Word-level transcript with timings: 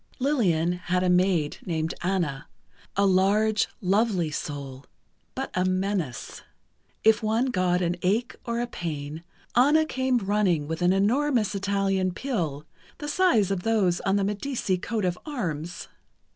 Lillian 0.17 0.71
had 0.89 1.03
a 1.03 1.11
maid 1.11 1.57
named 1.63 1.93
Anna, 2.01 2.47
a 2.97 3.05
large, 3.05 3.67
lovely 3.81 4.31
soul, 4.31 4.83
but 5.35 5.51
a 5.53 5.63
menace. 5.63 6.41
If 7.03 7.21
one 7.21 7.51
got 7.51 7.83
an 7.83 7.97
ache 8.01 8.35
or 8.43 8.59
a 8.59 8.65
pain, 8.65 9.23
Anna 9.55 9.85
came 9.85 10.17
running 10.17 10.67
with 10.67 10.81
an 10.81 10.91
enormous 10.91 11.53
Italian 11.53 12.15
pill, 12.15 12.65
the 12.97 13.07
size 13.07 13.51
of 13.51 13.61
those 13.61 14.01
on 14.01 14.15
the 14.15 14.23
Medici 14.23 14.75
coat 14.79 15.05
of 15.05 15.19
arms. 15.23 15.87